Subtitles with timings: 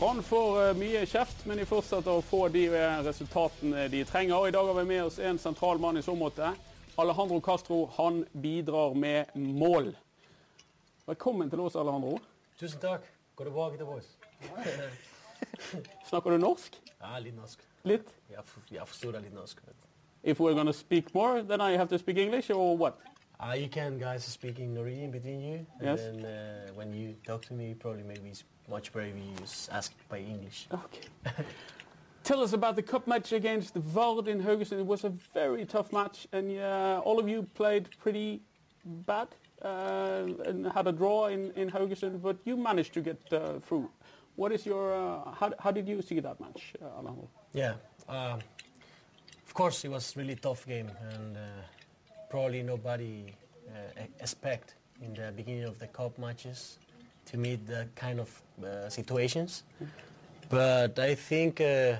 [0.00, 4.46] Brann får eh, mye kjeft, men de fortsetter å få de eh, resultatene de trenger.
[4.48, 6.54] I dag har vi med oss en sentral mann i så måte.
[7.00, 9.90] Alejandro Castro han bidrar med mål.
[11.08, 12.14] Velkommen til oss, Alejandro.
[12.60, 13.04] Tusen takk.
[13.36, 14.08] Går det bra, gutta boys?
[16.08, 16.80] Snakker du norsk?
[17.00, 17.60] Ja, litt norsk.
[17.88, 18.08] Litt?
[18.32, 19.60] Jeg, for, jeg forstår litt norsk.
[19.68, 19.86] Vet.
[20.24, 22.96] If we're gonna speak more, then I have to speak English, or what?
[23.40, 25.66] Uh, you can guys speaking Norwegian between you.
[25.80, 26.00] And Yes.
[26.00, 29.34] then uh, when you talk to me, probably maybe it's much better if you
[29.72, 30.68] ask by English.
[30.72, 31.08] Okay.
[32.22, 34.78] Tell us about the cup match against the Vard in Haugesund.
[34.80, 38.40] It was a very tough match, and uh, all of you played pretty
[38.84, 39.28] bad
[39.62, 43.90] uh, and had a draw in, in Haugesund, but you managed to get uh, through.
[44.36, 44.94] What is your?
[44.94, 47.28] Uh, how, how did you see that match, uh, Alejandro?
[47.52, 47.74] Yeah.
[48.08, 48.38] Um,
[49.46, 51.40] of course, it was really tough game, and uh,
[52.30, 53.34] probably nobody
[54.18, 56.78] expect in the beginning of the cup matches
[57.26, 59.64] to meet the kind of uh, situations.
[60.48, 61.96] But I think, uh,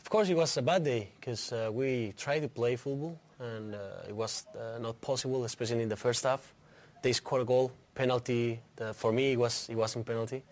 [0.00, 3.74] of course, it was a bad day because uh, we tried to play football, and
[3.74, 6.54] uh, it was uh, not possible, especially in the first half.
[7.02, 8.60] They scored a goal, penalty.
[8.76, 10.42] The, for me, it was it wasn't penalty.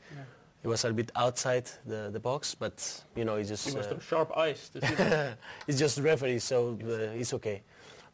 [0.62, 3.88] It was a bit outside the, the box, but you know, it's just You must
[3.88, 4.94] uh, have sharp eyes to see
[5.66, 7.62] it's just referee, so uh, it's okay.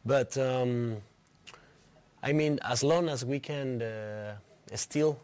[0.05, 0.97] But um,
[2.23, 4.35] I mean, as long as we can uh,
[4.75, 5.19] steal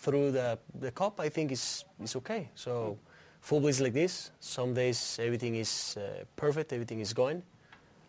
[0.00, 2.48] through the, the cup, I think it's, it's okay.
[2.54, 2.98] So
[3.40, 4.30] football is like this.
[4.40, 7.42] Some days everything is uh, perfect, everything is going.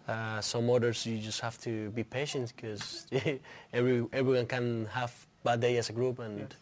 [0.08, 3.08] Uh, some others you just have to be patient because
[3.74, 6.54] every, everyone can have bad day as a group and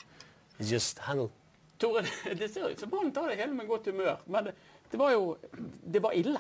[0.60, 1.32] it's just handle.
[1.80, 2.04] Tore,
[2.40, 4.54] det ser ut som han tar det hele med godt humør, men det,
[4.92, 5.38] det var jo
[5.94, 6.40] Det var ille.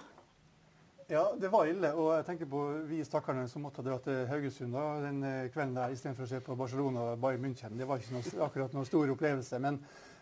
[1.10, 1.90] Ja, det var ille.
[1.98, 5.74] Og jeg tenker på vi stakkarene som måtte dra til Haugesund da, den eh, kvelden
[5.80, 7.74] der istedenfor å se på Barcelona og Bayern München.
[7.80, 9.58] Det var ikke noe, akkurat noen stor opplevelse.
[9.64, 9.80] Men,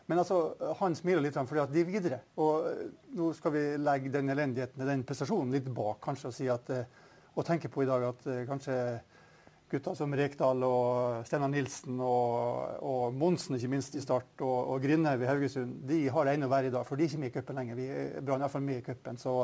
[0.08, 0.40] men altså,
[0.80, 2.22] han smiler litt fordi at de er videre.
[2.40, 2.88] Og eh,
[3.20, 6.88] nå skal vi legge den elendigheten, den prestasjonen, litt bak kanskje og si at eh,
[7.38, 8.74] og tenke på i dag at kanskje
[9.70, 14.82] gutter som Rekdal og Steinar Nilsen og, og Monsen ikke minst i start, og, og
[14.82, 16.88] Grindhaug i Haugesund, de har det ennå verre i dag.
[16.88, 17.78] For de er ikke med i cupen lenger.
[17.78, 19.20] Vi er Brann hvert iallfall med i cupen.
[19.22, 19.36] Så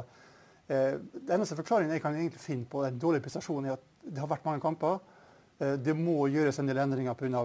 [0.68, 4.30] den eneste forklaringen jeg kan egentlig finne på den dårlige prestasjonen, er at det har
[4.32, 5.02] vært mange kamper.
[5.60, 7.44] Eh, det må gjøres en del endringer pga.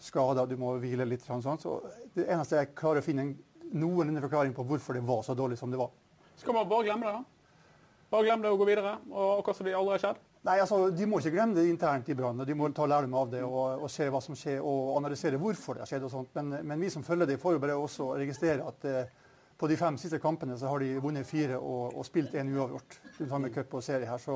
[0.00, 1.24] skader, du må hvile litt.
[1.30, 1.78] og Sånn, så
[2.14, 3.34] det eneste jeg klarer å finne en
[3.74, 5.90] noenlunde forklaring på hvorfor det var så dårlig som det var.
[6.36, 7.70] Skal man bare glemme det, da?
[8.10, 10.22] Bare glemme det og gå videre, og hva som det aldri har skjedd?
[10.44, 12.42] Nei, altså, De må ikke glemme det internt i Brann.
[12.44, 15.78] De må ta lærdom av det og, og se hva som skjer, og analysere hvorfor
[15.78, 16.04] det har skjedd.
[16.04, 16.34] og sånt.
[16.36, 19.22] Men, men vi som følger det, får jo bare også registrere at eh,
[19.64, 22.98] på de fem siste kampene så har de vunnet fire og, og spilt én uavgjort.
[23.16, 24.18] Du tar med cup og serie her.
[24.20, 24.34] Så,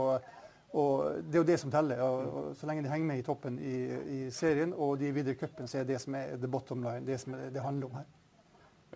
[0.72, 2.00] og Det er jo det som teller.
[2.00, 3.74] Og, og Så lenge de henger med i toppen i,
[4.14, 6.80] i serien og de er videre i cupen, så er det som er the bottom
[6.82, 7.04] line.
[7.06, 8.06] Det som det handler om her.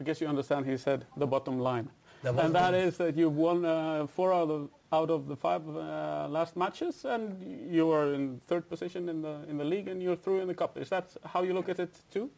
[0.00, 1.90] I guess you understand he said the bottom line.
[2.22, 2.88] The and bottom that line.
[2.88, 7.04] is that you've won uh, four out of, out of the five uh, last matches,
[7.04, 7.36] and
[7.70, 10.54] you are in third position in the in the league, and you're through in the
[10.54, 10.78] cup.
[10.78, 12.30] Is that how you look at it too?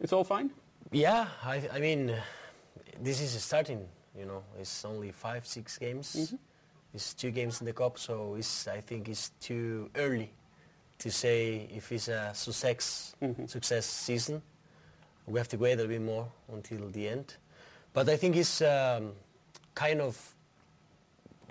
[0.00, 0.50] It's all fine.
[0.92, 2.20] Yeah, I, I mean, uh,
[3.02, 3.86] this is starting.
[4.18, 6.34] You know, it's only five, six games.
[6.92, 10.30] It's two games in the cup, so it's I think it's too early
[10.98, 13.14] to say if it's a success
[13.46, 14.42] success season.
[15.26, 17.36] We have to wait a bit more until the end.
[17.92, 19.12] But I think it's um,
[19.74, 20.34] kind of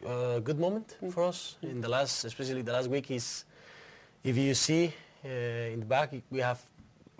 [0.06, 3.10] a good moment for us in the last, especially the last week.
[3.12, 3.46] Is
[4.24, 6.62] if you see uh, in the back, we have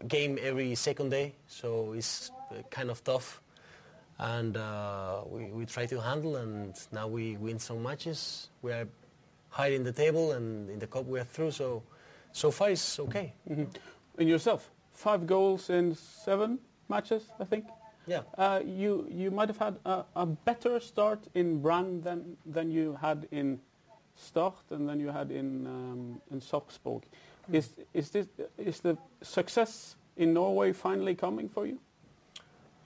[0.08, 2.32] game every second day, so it's
[2.70, 3.42] kind of tough.
[4.20, 8.50] And uh, we, we try to handle, and now we win some matches.
[8.62, 8.88] We are
[9.50, 11.52] high in the table, and in the cup we are through.
[11.52, 11.84] So,
[12.34, 13.34] so far it's okay.
[13.48, 16.60] And yourself, five goals in seven
[16.90, 17.66] matches, I think.
[18.08, 18.22] Yeah.
[18.38, 22.98] Uh, you you might have had a, a better start in Brann than than you
[23.00, 23.60] had in
[24.20, 27.04] Start and than you had in um, in Sarpsborg.
[27.54, 28.28] Is is this
[28.58, 31.80] is the success in Norway finally coming for you?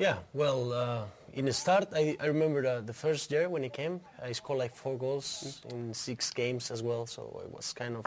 [0.03, 3.69] Yeah, well, uh, in the start, I, I remember the, the first year when he
[3.69, 7.95] came, I scored like four goals in six games as well, so it was kind
[7.95, 8.05] of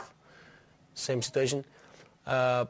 [0.92, 1.64] same situation.
[2.26, 2.66] Uh,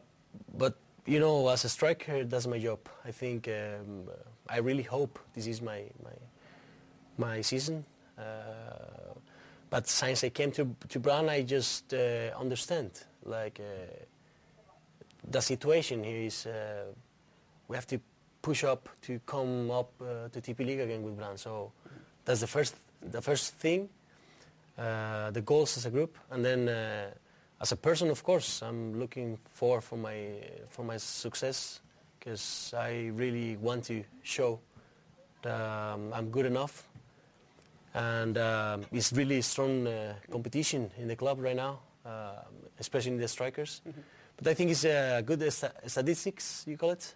[0.56, 0.76] but
[1.06, 2.78] you know, as a striker, that's my job.
[3.04, 4.04] I think um,
[4.48, 6.16] I really hope this is my my
[7.18, 7.84] my season.
[8.16, 8.22] Uh,
[9.70, 12.92] but since I came to to Brann, I just uh, understand
[13.24, 14.04] like uh,
[15.28, 16.84] the situation here is uh,
[17.66, 17.98] we have to
[18.46, 21.36] push up to come up uh, to Tippeliga again with Brann.
[21.36, 21.72] So
[22.24, 23.88] that's the first the first thing.
[24.78, 27.10] Uh, the goals as a group, and then uh,
[27.60, 30.18] as a person, of course, I'm looking for for my
[30.68, 31.80] for my success
[32.18, 34.60] because I really want to show
[35.42, 36.86] that um, I'm good enough.
[37.94, 42.44] And um, it's really strong uh, competition in the club right now, uh,
[42.78, 43.80] especially in the strikers.
[44.36, 47.14] But I think it's a good sta- statistics, you call it.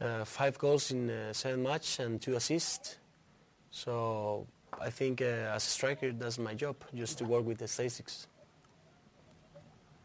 [0.00, 2.98] Uh, five goals in uh, seven matches and two assists.
[3.70, 4.46] So
[4.80, 8.28] I think uh, as a striker, that's my job, just to work with the statistics.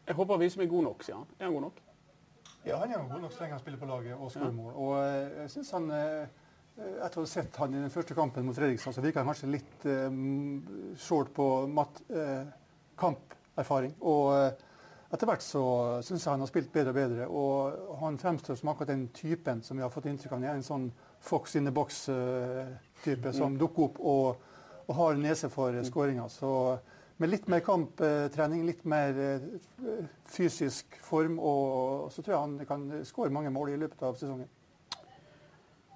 [0.06, 1.26] Jeg håper vi som er god nok, sier han.
[1.40, 1.80] Er han god nok?
[2.66, 4.72] Ja, han er god nok så lenge han spiller på laget og skårer mål.
[4.74, 6.26] Og eh, jeg synes han eh,
[6.76, 9.48] Etter å ha sett han i den første kampen mot Fredrikstad, så virker han kanskje
[9.48, 10.18] litt eh,
[11.00, 12.44] short på mat, eh,
[13.00, 13.94] kamperfaring.
[14.04, 14.65] Og eh,
[15.12, 15.62] etter hvert så
[16.02, 17.28] syns jeg han har spilt bedre og bedre.
[17.30, 20.46] Og han fremstår som akkurat den typen som vi har fått inntrykk av.
[20.50, 20.90] En sånn
[21.22, 24.52] fox in the box-type som dukker opp og,
[24.86, 25.90] og har nese for skåringer.
[25.90, 26.28] skåringa.
[26.32, 26.52] Så
[27.22, 29.46] med litt mer kamptrening, litt mer eh,
[30.28, 34.50] fysisk form, og så tror jeg han kan skåre mange mål i løpet av sesongen.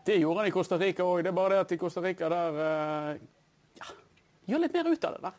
[0.07, 1.21] Det gjorde han i Costa Rica òg.
[1.27, 3.21] Det er bare det at i Costa Rica der eh,
[3.83, 3.93] ja,
[4.49, 5.39] Gjør litt mer ut av det der.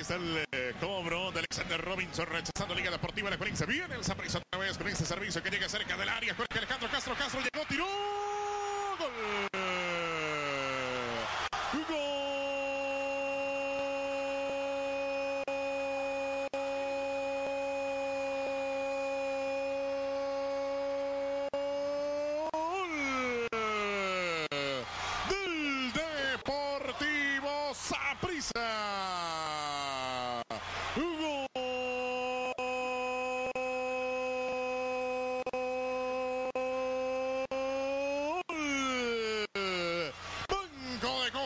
[0.00, 3.66] Aquí está el eh, cobro de Alexander Robinson rechazando Liga Deportiva La Colinza.
[3.66, 6.34] Viene el Saprissa otra vez con este servicio que llega cerca del área.
[6.34, 7.14] Jorge Alejandro Castro.
[7.14, 7.84] Castro llegó, tiró.
[8.98, 9.49] Gol.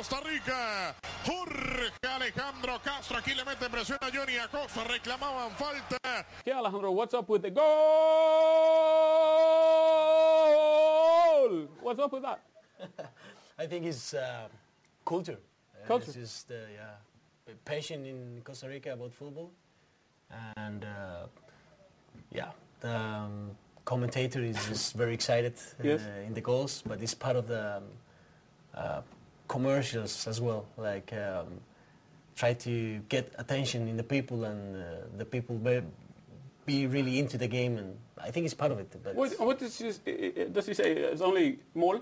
[0.04, 0.94] Costa Rica.
[1.24, 4.84] Jorge Alejandro Castro aquí le mete presión a Johnny Acosta.
[4.84, 5.96] Reclamaban falta.
[6.40, 7.62] Okay, Alejandro, what's up with the goal?
[11.80, 12.40] What's up with that?
[13.58, 14.48] I think it's uh,
[15.06, 15.38] culture.
[15.82, 16.04] Uh, Culture.
[16.08, 19.52] It's just uh, yeah, passion in Costa Rica about football,
[20.58, 21.28] and uh,
[22.30, 22.50] yeah,
[22.80, 23.52] the um,
[23.86, 26.02] commentator is just very excited uh, Yes.
[26.26, 27.84] in the goals, but it's part of the um,
[28.74, 29.00] uh,
[29.54, 30.62] commercials as well.
[30.76, 31.48] Like um,
[32.40, 32.72] try to
[33.14, 34.80] get attention in the people, and uh,
[35.20, 35.80] the people be,
[36.66, 37.90] be really into the game, and
[38.28, 38.88] I think it's part of it.
[39.04, 40.88] But What, what does, he, uh, does he say?
[41.12, 41.46] It's only
[41.76, 42.00] mål?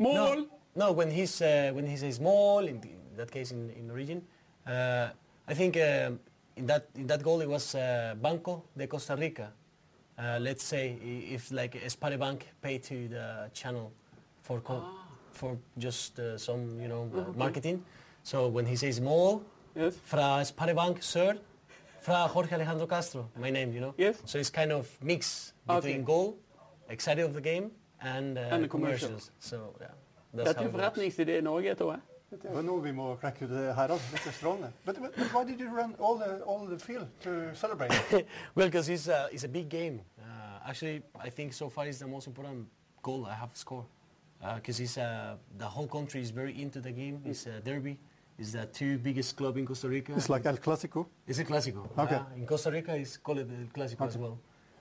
[0.00, 0.14] Mål?
[0.14, 0.46] no,
[0.82, 0.92] no.
[0.92, 4.18] When he's uh, when he says mall, in, the- in that case in, in origin,
[4.66, 5.08] uh,
[5.48, 6.20] I think um
[6.56, 9.48] in that in that goal it was uh, Banco de Costa Rica.
[10.18, 10.84] Uh, let's say
[11.34, 13.92] if like Spare Bank paid to the channel
[14.46, 14.84] for co-
[15.36, 17.82] for just uh, some you know uh, marketing.
[18.22, 19.42] So when he says small,
[19.76, 19.94] Yes.
[20.04, 21.36] fra Spare Bank Sir,
[22.00, 23.94] fra Jorge Alejandro Castro, my name, you know.
[23.98, 24.16] Yes.
[24.24, 25.76] So it's kind of mix Okay.
[25.80, 26.36] between goal,
[26.88, 29.08] excited of the game, and, uh, And the commercial.
[29.08, 29.30] commercials.
[29.38, 29.88] So yeah,
[30.34, 30.76] that's Dette how it works.
[30.76, 32.00] forretningsidé i Norge, tror jeg.
[32.30, 33.74] Dette jo noe vi må klekke ut her.
[33.90, 34.06] Altså.
[34.12, 34.72] Dette er strålende.
[34.84, 37.92] But, but, but why did you run all the, all the field to celebrate?
[38.56, 40.00] well, because it's a, it's a big game.
[40.18, 42.66] Uh, actually, I think so far it's the most important
[43.02, 43.86] goal I have scored.
[44.56, 47.20] Because it's uh, the whole country is very into the game.
[47.24, 47.98] It's a derby.
[48.38, 50.12] It's the two biggest club in Costa Rica.
[50.14, 51.06] It's like El Clasico.
[51.26, 51.88] It's a clásico.
[51.98, 52.16] Okay.
[52.16, 54.38] Uh, in Costa Rica, it's called el clásico as well.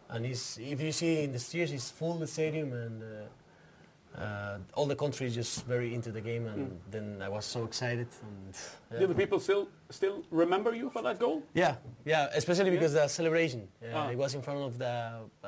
[0.10, 4.58] And it's, if you see in the stairs, it's full the stadium, and uh, uh,
[4.74, 6.46] all the country is just very into the game.
[6.48, 8.08] And then I was so excited.
[8.22, 8.54] And
[8.92, 9.00] yeah.
[9.00, 11.42] Do the people still still remember you for that goal?
[11.54, 12.76] yeah, yeah, especially Yeah?
[12.80, 13.68] because the celebration.
[13.82, 14.10] Uh, Ah.
[14.10, 15.48] It was in front of the uh,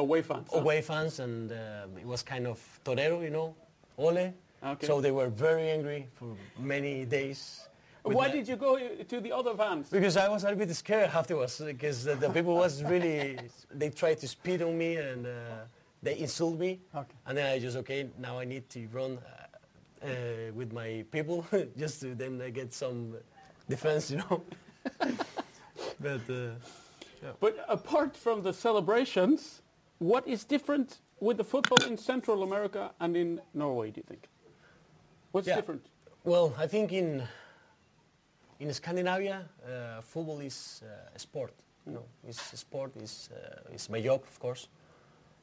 [0.00, 0.48] Away fans?
[0.52, 0.60] huh?
[0.60, 3.54] away fans, and uh, it was kind of torero, you know,
[3.98, 4.32] ole.
[4.62, 4.86] Okay.
[4.86, 7.66] So they were very angry for many days.
[8.02, 8.78] Why the- did you go
[9.12, 9.88] to the other fans?
[9.90, 13.38] Because I was a little bit scared afterwards, because the, the people was really,
[13.74, 15.30] they tried to spit on me and uh,
[16.02, 16.80] they insult me.
[16.94, 17.14] Okay.
[17.26, 20.08] And then I just, okay, now I need to run uh, uh,
[20.54, 21.46] with my people
[21.78, 23.16] just to then uh, get some
[23.68, 24.42] defense, you know.
[26.00, 26.50] but uh,
[27.38, 29.60] But apart from the celebrations,
[30.00, 34.28] what is different with the football in Central America and in Norway, do you think?
[35.32, 35.56] What's Yeah.
[35.56, 35.86] different?
[36.24, 37.22] Well, I think in
[38.58, 41.52] in Scandinavia, uh, football is uh, a sport.
[41.86, 42.92] You know, it's a sport.
[42.96, 44.68] It's uh, it's my job, of course.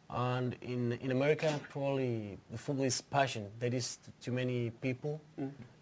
[0.09, 3.51] And in in America, probably the football is passion.
[3.59, 5.19] There is too many people.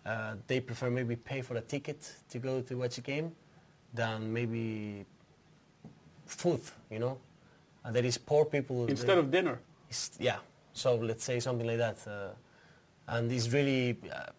[0.06, 3.32] Uh, they prefer maybe pay for a ticket to go to watch a game,
[3.94, 5.06] than maybe
[6.26, 6.62] food.
[6.90, 7.18] You know,
[7.92, 8.88] there is poor people.
[8.88, 9.60] Instead of dinner?
[10.20, 10.38] yeah.
[10.74, 14.32] So let's say something like that, uh, and it's really, uh,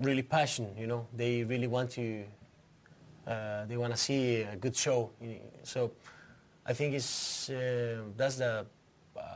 [0.00, 0.66] really passion.
[0.76, 2.24] You know, they really want to.
[3.26, 5.10] Uh, they want to see a good show.
[5.62, 5.92] So,
[6.66, 7.46] I think it's
[8.16, 8.66] that's the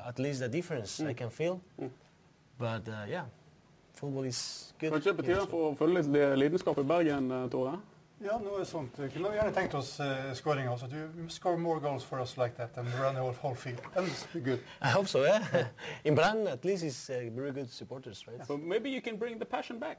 [0.07, 1.61] at least the difference I can feel.
[2.59, 3.25] But uh, yeah,
[3.95, 4.93] football is good.
[4.93, 7.78] Kanskje here, so- for å følge litt lidenskap i Bergen, eh, Tore?
[8.21, 8.97] Ja, noe sånt.
[8.99, 10.69] Vi kunne gjerne tenkt oss uh, skåring.
[10.73, 13.81] Altså, du score more goals for us like that and run the whole, whole field.
[13.97, 14.61] And it's good.
[14.81, 15.23] I hope so.
[15.25, 15.67] Yeah.
[16.05, 18.41] In Brann, at least, is uh, very good supporters, right?
[18.49, 19.99] But maybe you can bring the passion back.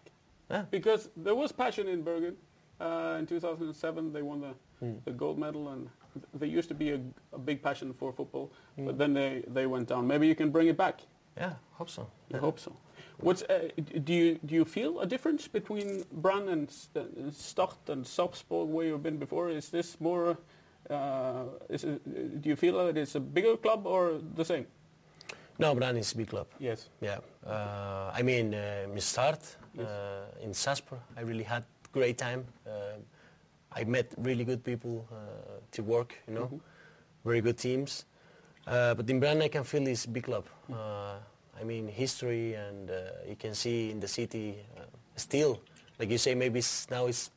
[0.49, 0.63] Yeah.
[0.71, 2.35] Because there was passion in Bergen.
[2.79, 4.93] Uh, in 2007, they won the, Hmm.
[5.05, 5.89] the gold medal, and
[6.33, 6.99] there used to be a,
[7.33, 8.51] a big passion for football.
[8.75, 8.85] Hmm.
[8.85, 10.05] But then they, they went down.
[10.07, 11.01] Maybe you can bring it back.
[11.37, 12.07] Yeah, hope so.
[12.33, 12.71] I hope so.
[13.19, 13.69] What's uh,
[14.03, 18.85] do you do you feel a difference between Brann and uh, Start and Sarpsborg where
[18.85, 19.49] you've been before?
[19.49, 20.37] Is this more?
[20.89, 24.67] Uh, is it, do you feel that it's a bigger club or the same?
[25.59, 26.47] No, Brann is a big club.
[26.59, 26.89] Yes.
[27.01, 27.17] Yeah.
[27.45, 29.39] Uh, I mean, uh, in start
[29.79, 32.45] uh, in Sasper, I really had great time.
[32.65, 32.99] Uh,
[33.71, 36.61] I met really good people uh, to work, you know,
[37.25, 38.05] very good teams.
[38.67, 40.45] Uh, but in Brann, I can feel this big club.
[40.71, 41.15] Uh,
[41.59, 42.95] I mean, history, and uh,
[43.27, 44.81] you can see in the city uh,
[45.15, 45.59] still,
[45.99, 47.31] like you say, maybe it's, now it's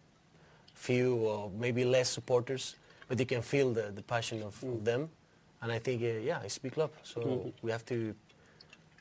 [0.75, 2.77] few or maybe less supporters,
[3.09, 5.09] but you can feel the, the passion of, of them.
[5.63, 8.15] And I think, uh, yeah, it's a big club, so we have to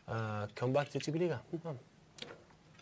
[0.07, 1.39] uh, come back to Tippeliga.
[1.51, 1.73] Yeah.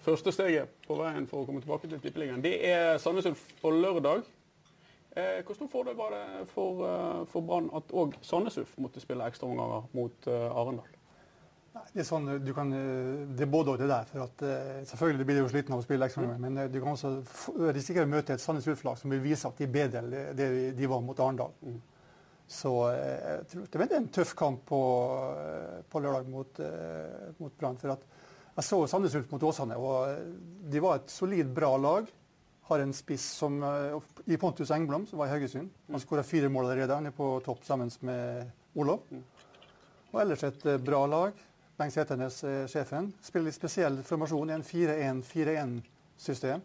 [0.08, 3.74] Første steget på veien for å komme tilbake til Tippeligaen, det er Sandnes Ulf på
[3.76, 4.22] lørdag.
[5.18, 9.02] Eh, hvor stor fordel var det for, uh, for Brann at òg Sandnes Ulf måtte
[9.04, 10.86] spille ekstraomganger mot uh, Arendal?
[11.94, 14.06] Det er sånn, du kan, eh, det er både og det der.
[14.12, 16.80] for at eh, Selvfølgelig blir du sliten av å spille ekstra ganger, men eh, du
[16.84, 17.12] kan også
[17.74, 20.76] risikere å møte et Sandnes Ulf-lag som vil vise at de er bedre enn det-
[20.78, 21.52] de var mot Arendal.
[22.48, 24.82] Så eh, jeg tror det blir en tøff kamp på,
[25.42, 27.78] eh, på lørdag mot, eh, mot Brann.
[27.78, 28.06] For at
[28.58, 30.24] jeg så Sandnes Ulf mot Åsane, og eh,
[30.72, 32.08] de var et solid, bra lag.
[32.68, 35.70] Har en spiss som eh, i Pontus Engblom, som var i Haugesund.
[35.92, 36.96] Han skåra fire mål allerede.
[36.96, 39.00] Han er på topp sammen med Olav.
[40.14, 41.34] Og ellers et eh, bra lag.
[41.78, 43.12] Bengt Seternes er sjefen.
[43.22, 46.64] Spiller i spesiell formasjon i en 4-1-4-1-system.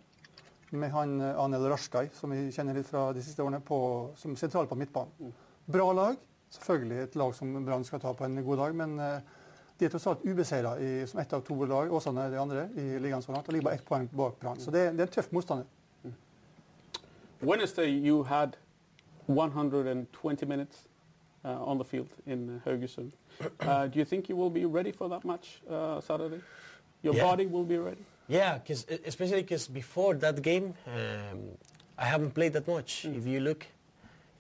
[0.73, 3.77] Med han eh, Anel Rashkai, som vi kjenner litt fra de siste årene, på,
[4.17, 5.35] som sentral på midtbanen.
[5.69, 6.17] Bra lag.
[6.53, 9.37] Selvfølgelig et lag som Brann skal ta på en god dag, men eh,
[9.77, 10.73] de er tross alt ubeseira
[11.09, 13.69] som ett av to lag, Åsane er de andre, i ligaen så langt, og ligger
[13.69, 14.61] bare ett poeng bak Brann.
[14.61, 15.69] Så det, det er en tøff motstander.
[17.43, 18.57] Wednesday you had
[19.29, 20.87] 120 minutes
[21.45, 23.13] on the field in uh, Haugesund.
[23.61, 26.41] Uh, do you think you will be ready for that match uh, Saturday?
[27.03, 27.25] Your Yeah.
[27.25, 28.05] body will be ready.
[28.29, 31.39] Yeah, cause, especially because before that game, um,
[31.99, 33.05] I haven't played that much.
[33.05, 33.67] If you look,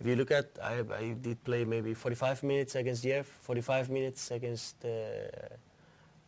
[0.00, 4.30] if you look at, I, I did play maybe 45 minutes against Jerv, 45 minutes
[4.30, 4.88] against uh,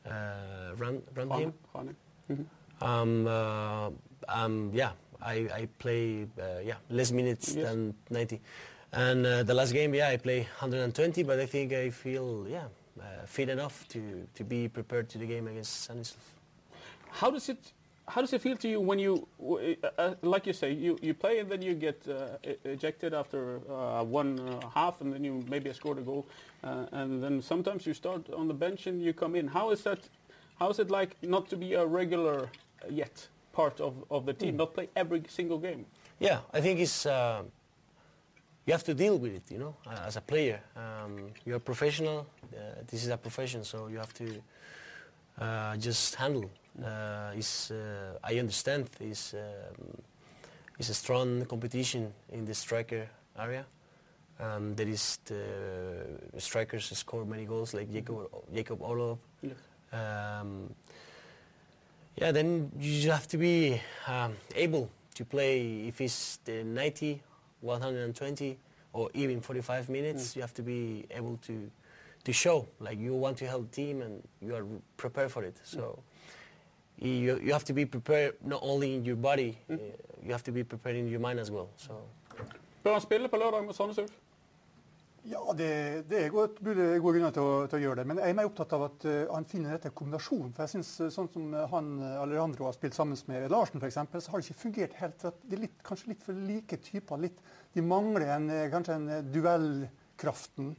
[0.08, 1.52] uh, Run Run Rane- team.
[1.74, 2.46] Rane.
[2.80, 3.90] Um, uh,
[4.28, 4.90] um, yeah,
[5.22, 7.64] I, I play uh, yeah less minutes Yes.
[7.70, 8.40] than 90,
[8.94, 12.64] and uh, the last game, yeah, I play 120, but I think I feel yeah
[13.00, 16.34] uh, fit enough to, to be prepared to the game against Sandnes Ulf.
[17.10, 17.72] How does it
[18.06, 21.14] how does it feel to you when you uh, uh, like you say you, you
[21.14, 25.42] play and then you get uh, ejected after uh, one uh, half and then you
[25.48, 26.26] maybe scored a goal
[26.62, 29.48] uh, and then sometimes you start on the bench and you come in.
[29.48, 30.00] How is that?
[30.58, 32.48] How is it like not to be a regular
[32.90, 35.86] yet part of, of the team, not play every single game?
[36.20, 37.42] Yeah, I think it's uh,
[38.66, 39.50] you have to deal with it.
[39.50, 42.26] You know, uh, as a player, um, you're a professional.
[42.42, 44.42] Uh, this is a profession, so you have to
[45.40, 46.50] uh, just handle.
[46.82, 49.40] Uh, it's, uh, I understand it's, um,
[50.78, 53.06] it's a strong competition in the striker
[53.38, 53.64] area.
[54.40, 56.06] Um, there is the
[56.38, 59.18] strikers who score many goals like Jakob, Jakob Orlov.
[59.92, 60.74] Um,
[62.16, 67.22] yeah, then you have to be um, able to play if it's the 90,
[67.64, 68.58] 120,
[68.92, 70.36] or even 45 minutes.
[70.36, 71.70] You have to be able to
[72.24, 74.64] to show like you want to help the team and you are
[74.96, 75.56] prepared for it.
[75.64, 75.98] So
[76.98, 79.76] you you have to be prepared not only in your body, uh,
[80.24, 81.68] you have to be prepared in your mind as well.
[81.76, 81.92] So
[82.84, 84.10] Bør han spille på lørdag mot Sandnes Ulf?
[85.24, 85.68] Ja, det,
[86.10, 88.08] det er gode, gode grunner til å, til å gjøre det.
[88.10, 90.50] Men jeg er mer opptatt av at uh, han finner rette kombinasjonen.
[90.52, 91.86] For jeg synes, eh, sånn som eh, han
[92.20, 95.24] Alejandro har spilt sammen med Larsen, f.eks., så har det ikke fungert helt.
[95.24, 97.22] Det er litt, kanskje litt for like typer.
[97.24, 97.40] Litt,
[97.72, 100.74] de mangler en, kanskje en duellkraften.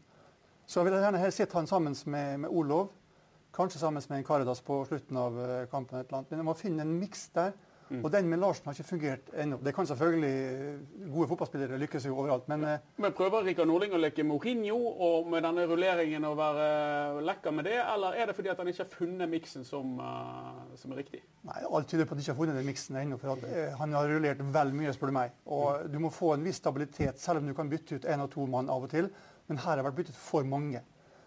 [0.70, 2.94] Så jeg ville gjerne sett han sammen med, med Olov.
[3.56, 5.42] Kanskje sammen med en Karadas på slutten av
[5.74, 5.98] kampen.
[5.98, 6.36] et eller annet.
[6.36, 7.58] Men jeg må finne en miks der.
[7.92, 9.60] Og den med Larsen har ikke fungert ennå.
[9.62, 13.94] Det kan selvfølgelig eh, gode fotballspillere lykkes jo overalt, men eh, Men Prøver Rikard Nordling
[13.94, 18.36] å leke Mourinho og med denne rulleringen å være lekker med det, eller er det
[18.38, 21.22] fordi at han ikke har funnet miksen som, eh, som er riktig?
[21.46, 23.20] Nei, Alt tyder på at de ikke har funnet den miksen ennå.
[23.22, 25.38] For at, eh, han har rullert vel mye, spør du meg.
[25.46, 28.32] Og du må få en viss stabilitet, selv om du kan bytte ut én og
[28.34, 29.12] to mann av og til.
[29.48, 30.82] Men her har det vært byttet for mange.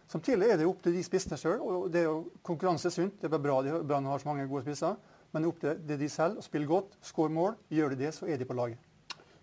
[0.09, 1.61] Samtidig er det opp til de spissene sjøl.
[1.61, 3.21] og det er jo Konkurranse sunt.
[3.21, 4.97] Det er bra de Brann har så mange gode spisser.
[5.37, 7.57] Men opp til de selv å spille godt, skåre mål.
[7.73, 8.81] Gjør de det, så er de på laget.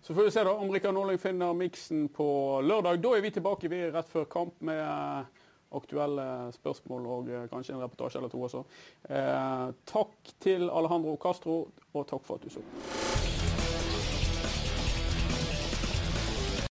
[0.06, 2.26] Så får vi se da om Rikard Norling finner miksen på
[2.62, 3.00] lørdag.
[3.02, 5.42] Da er vi tilbake vi er rett før kamp med eh,
[5.74, 8.62] aktuelle spørsmål og eh, kanskje en reportasje eller to også.
[9.10, 11.58] Eh, takk til Alejandro Castro,
[11.92, 12.66] og takk for at du så.